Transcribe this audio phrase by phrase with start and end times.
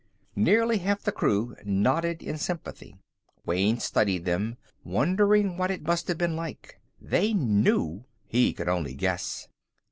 [0.35, 2.97] Nearly half the crew nodded in sympathy.
[3.45, 6.79] Wayne studied them, wondering what it must have been like.
[6.99, 9.47] They knew; he could only guess.